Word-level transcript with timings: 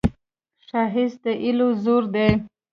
ښایست 0.67 1.19
د 1.23 1.25
هیلو 1.41 1.67
زور 1.83 2.03
دی 2.13 2.29